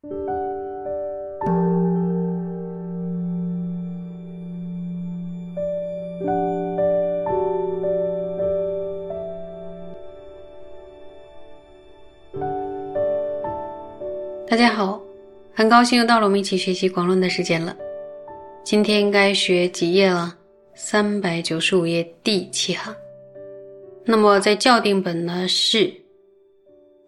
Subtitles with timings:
[0.00, 0.10] 大
[14.56, 15.02] 家好，
[15.52, 17.76] 很高兴又到了我们一起学习广论的时间了。
[18.62, 20.32] 今天应该学几页了？
[20.76, 22.94] 三百九十五页第七行。
[24.04, 25.92] 那么在校订本呢是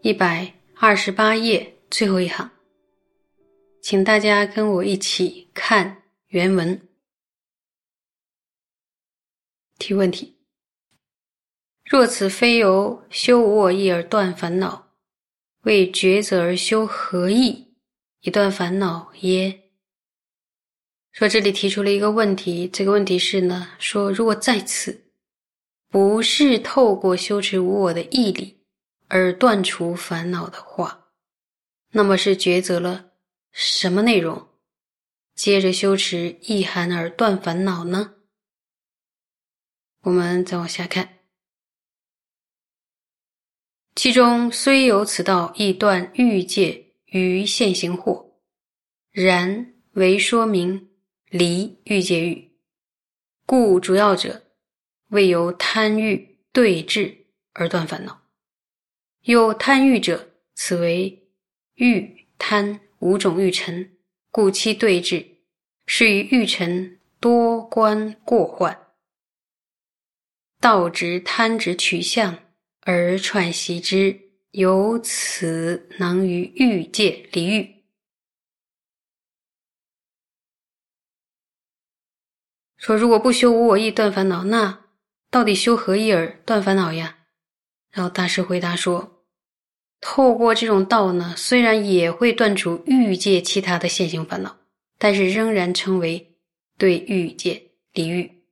[0.01, 2.51] 一百二十八页最后一行，
[3.83, 6.81] 请大家跟我一起看原文。
[9.79, 10.37] 提问题：
[11.85, 14.91] 若此非由修无我意而断烦恼？
[15.63, 17.75] 为抉择而修何意，
[18.21, 19.71] 一段烦恼耶？
[21.13, 25.11] 说这里提出了一个问题，这个问题是呢，说如果在此
[25.89, 28.63] 不是透过修持无我的毅力
[29.09, 31.09] 而断除烦恼的话，
[31.93, 33.10] 那么是抉择了
[33.53, 34.49] 什么内容？
[35.35, 38.15] 接着修持意寒而断烦恼呢？
[40.03, 41.19] 我们再往下看。
[43.95, 48.33] 其中虽有此道，亦断欲界于现行惑，
[49.11, 50.91] 然为说明
[51.29, 52.53] 离欲界欲，
[53.45, 54.43] 故主要者
[55.09, 58.23] 为由贪欲对治而断烦恼。
[59.23, 61.29] 有贪欲者，此为
[61.75, 63.99] 欲贪五种欲尘，
[64.31, 65.43] 故其对治
[65.85, 68.87] 是于欲尘多观过患，
[70.59, 72.39] 道直贪执取向。
[72.83, 74.19] 而串习之，
[74.53, 77.85] 由此能于欲界离欲。
[82.79, 84.87] 说如果不修无我意断烦恼，那
[85.31, 87.19] 到底修何意而断烦恼呀？
[87.91, 89.20] 然后大师回答说：
[90.01, 94.59] 透过这种道呢，虽然也会断除欲界其他的现行烦恼，
[94.99, 96.35] 但是仍然称为
[96.79, 97.63] 对欲界
[97.93, 98.43] 离欲。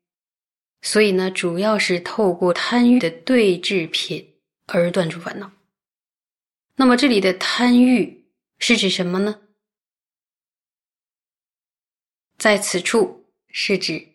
[0.83, 4.35] 所以呢，主要是透过贪欲的对治品
[4.67, 5.51] 而断除烦恼。
[6.77, 8.27] 那么这里的贪欲
[8.59, 9.41] 是指什么呢？
[12.37, 14.07] 在此处是指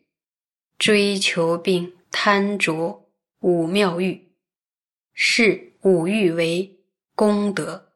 [0.77, 4.31] 追求并贪着五妙欲，
[5.13, 6.79] 视五欲为
[7.15, 7.93] 功德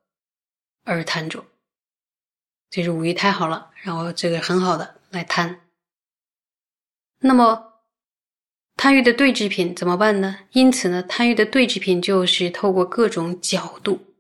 [0.84, 1.46] 而贪着。
[2.70, 5.62] 就是五欲太好了，然后这个很好的来贪。
[7.20, 7.66] 那么。
[8.80, 10.42] 贪欲的对治品怎么办呢？
[10.52, 14.14] 因此呢，贪欲的对治品就是透过各种角度，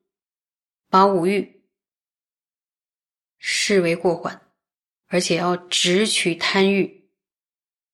[0.89, 1.61] 把五欲
[3.37, 4.41] 视为过患，
[5.09, 7.07] 而且要直取贪欲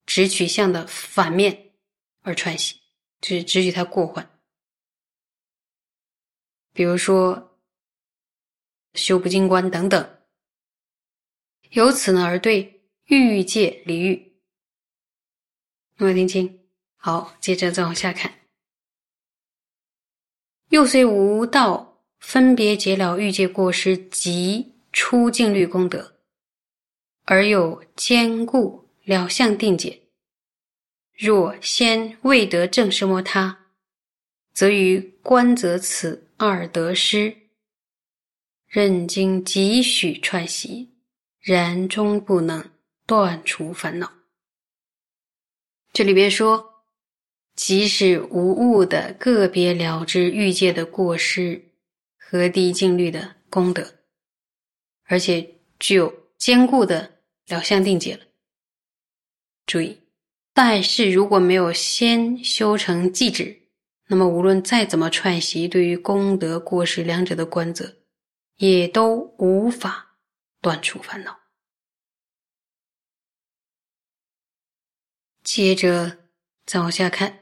[0.06, 1.74] 直取向的反面
[2.22, 2.80] 而穿习，
[3.20, 4.33] 就是直取它过患。
[6.74, 7.58] 比如说
[8.96, 10.18] 修不净观等等，
[11.72, 14.34] 由此呢而对欲界离欲。
[15.98, 16.60] 有没有听清？
[16.98, 18.34] 好，接着再往下看。
[20.70, 26.20] 又虽无道分别解了欲界过失及出境律功德，
[27.26, 30.02] 而有坚固了相定解。
[31.16, 33.68] 若先未得正什摩他，
[34.54, 37.34] 则于观则此二得失，
[38.68, 40.94] 任经几许串习，
[41.40, 42.70] 然终不能
[43.06, 44.12] 断除烦恼。
[45.94, 46.84] 这里边说，
[47.56, 51.72] 即使无物的个别了知欲界的过失
[52.18, 54.00] 和低净律的功德，
[55.06, 55.50] 而且
[55.80, 58.26] 具有坚固的了相定解了。
[59.66, 59.98] 注意，
[60.54, 63.63] 但是如果没有先修成寂止，
[64.14, 67.96] 那么无论再怎么串习，对于功德过失两者的观则，
[68.58, 70.20] 也都无法
[70.62, 71.40] 断除烦恼。
[75.44, 76.20] 接着
[76.64, 77.40] 再往下看，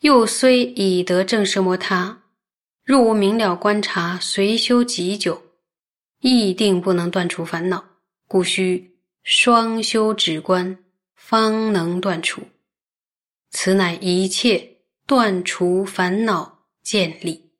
[0.00, 2.24] 又虽已得正摄摩他，
[2.84, 5.42] 若无明了观察，随修极久，
[6.20, 7.82] 亦定不能断除烦恼，
[8.28, 10.76] 故须双修止观，
[11.14, 12.42] 方能断除。
[13.52, 14.71] 此乃一切
[15.06, 17.50] 断除烦恼建立。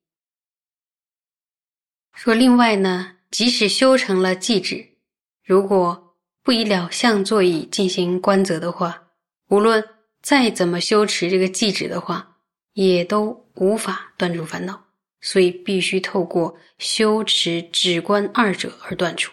[2.15, 4.87] 说另外呢，即使修成了寂止，
[5.45, 9.09] 如果不以了相座椅进行观则的话，
[9.49, 9.83] 无论
[10.23, 12.39] 再怎么修持这个寂止的话，
[12.75, 14.85] 也都无法断除烦恼。
[15.25, 19.33] 所以必须透过修持止观二者而断除。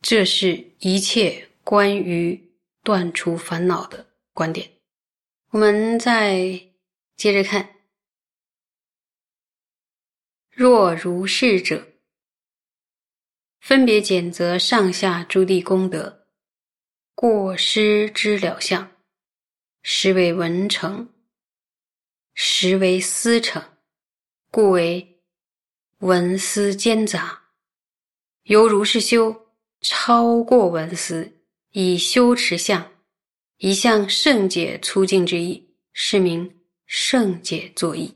[0.00, 2.50] 这是一切关于
[2.82, 4.66] 断除烦恼的观点。
[5.56, 6.68] 我们再
[7.16, 7.76] 接着看：
[10.50, 11.94] 若如是者，
[13.60, 16.26] 分别检则上下诸地功德，
[17.14, 18.98] 过失之了相，
[19.82, 21.08] 实为文成，
[22.34, 23.78] 实为思成，
[24.50, 25.22] 故为
[26.00, 27.44] 文思兼杂。
[28.42, 29.48] 由如是修，
[29.80, 32.92] 超过文思，以修持相，
[33.58, 38.14] 一向圣解粗净之意，是名圣解作意。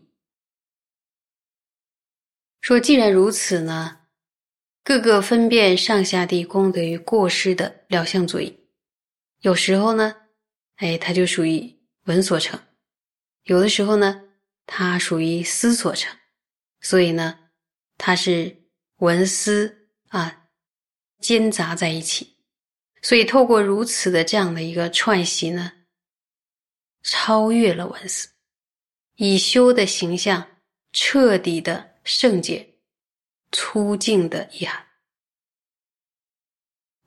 [2.60, 3.98] 说既然如此呢？
[4.82, 8.58] 各个分辨上下地功德于过失的了相作意，
[9.40, 10.14] 有时候呢，
[10.76, 12.58] 哎，它就属于文所成；
[13.44, 14.22] 有的时候呢，
[14.66, 16.14] 它属于思所成。
[16.80, 17.38] 所以呢，
[17.98, 18.64] 它是
[18.96, 20.48] 文思啊
[21.20, 22.39] 兼杂在一起。
[23.02, 25.72] 所以透过如此的这样的一个串习呢，
[27.02, 28.30] 超越了文思，
[29.16, 30.46] 以修的形象
[30.92, 32.66] 彻底的圣洁。
[33.52, 34.86] 粗净的遗憾，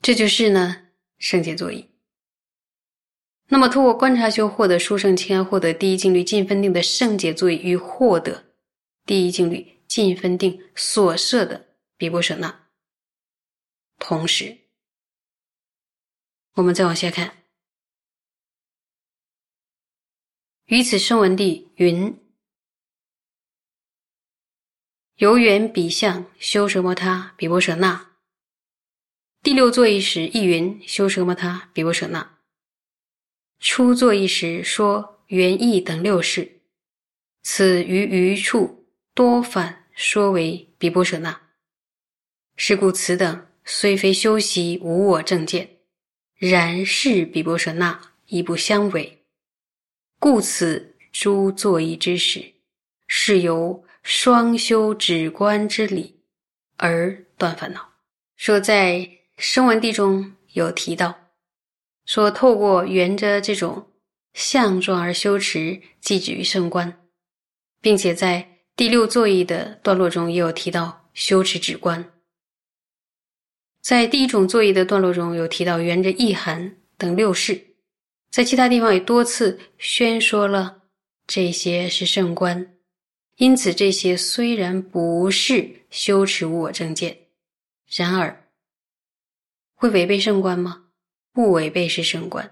[0.01, 1.89] 这就是呢圣洁作意。
[3.47, 8.43] 那么，通过观察修获得殊胜清安，获得第一境律尽分定的圣洁作意，与获得
[9.05, 11.65] 第一境律尽分定所设的
[11.95, 12.67] 比波舍那，
[13.99, 14.57] 同时，
[16.55, 17.43] 我们再往下看，
[20.65, 22.15] 于此声闻地云。
[25.15, 28.11] 由缘比相修什么他比波舍那。
[29.41, 32.37] 第六作一时亦云修什么他比波舍那。
[33.59, 36.61] 初坐一时说缘意等六事，
[37.41, 38.85] 此于余处
[39.15, 41.49] 多反说为比波舍那。
[42.57, 45.72] 是故此等虽非修习无我正见，
[46.49, 49.23] 然是比波舍那亦不相违。
[50.19, 52.53] 故此诸作意之时，
[53.07, 53.83] 是由。
[54.03, 56.19] 双修止观之理
[56.75, 57.93] 而断烦恼。
[58.35, 61.17] 说在声闻地中有提到，
[62.05, 63.87] 说透过缘着这种
[64.33, 67.01] 相状而修持，即止于圣观，
[67.79, 72.12] 并且在第六座意的段落中也有提到修持止观。
[73.83, 77.61] 在第一种座义的段落中有提到缘着意涵等六事，
[78.31, 80.83] 在其他地方也多次宣说了
[81.27, 82.75] 这些是圣观。
[83.35, 87.17] 因此，这些虽然不是修持无我正见，
[87.89, 88.47] 然而
[89.73, 90.85] 会违背圣观吗？
[91.33, 92.49] 不违背是圣观。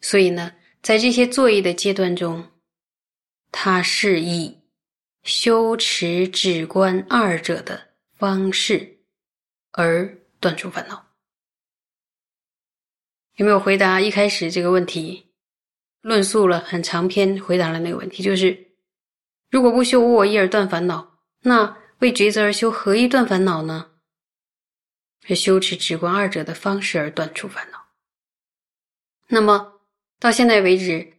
[0.00, 2.44] 所以呢，在这些作业的阶段中，
[3.52, 4.58] 它是以
[5.22, 7.80] 修持止观二者的
[8.16, 8.98] 方式
[9.72, 11.06] 而断除烦恼。
[13.36, 15.28] 有没有回答一开始这个问题？
[16.00, 18.68] 论述了很长篇，回答了那个问题，就是。
[19.50, 23.90] 如果不修无我意而断烦恼，那为抉择而修何以断烦恼呢？
[25.26, 27.88] 是修持直观二者的方式而断除烦恼。
[29.26, 29.80] 那么
[30.20, 31.14] 到现在为止，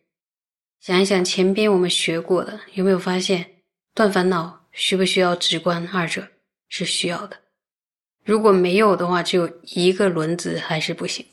[0.79, 3.63] 想一想前边我们学过的，有没有发现
[3.93, 6.27] 断烦恼需不需要直观二者？
[6.69, 7.37] 是需要的。
[8.31, 11.25] 如果没有的话，只有一个轮子还是不行。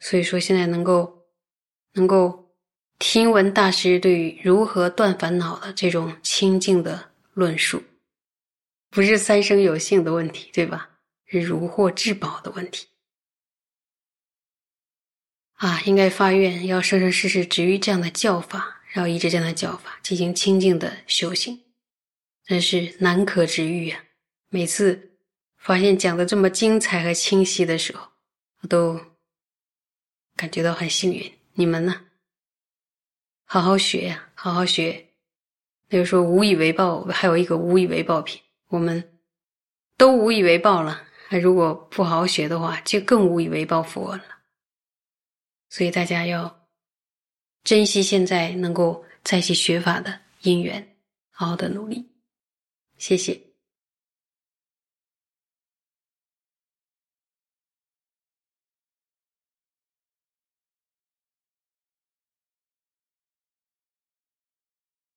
[0.00, 1.26] 所以说，现在能够
[1.92, 2.44] 能够。
[2.98, 7.82] 听闻大师对于如何断烦恼的这种清净的论述，
[8.88, 10.92] 不是三生有幸的问题，对吧？
[11.26, 12.86] 是如获至宝的问题
[15.56, 15.82] 啊！
[15.82, 21.60] 应该发愿要生生世世止于这样的教法，然后依着这样的教法进行清净的修行，
[22.46, 24.02] 真是难可止欲啊！
[24.48, 25.15] 每次
[25.66, 28.06] 发现讲的这么精彩和清晰的时候，
[28.60, 29.00] 我都
[30.36, 31.32] 感觉到很幸运。
[31.54, 32.06] 你们呢？
[33.46, 35.08] 好好学呀，好好学。
[35.88, 39.18] 那就说无以为报，还有一个无以为报品，我们
[39.96, 41.02] 都无以为报了。
[41.30, 44.24] 那如果不好好学的话，就更无以为报佛了。
[45.68, 46.68] 所以大家要
[47.64, 50.96] 珍惜现在能够在一起学法的因缘，
[51.30, 52.08] 好好的努力。
[52.98, 53.45] 谢谢。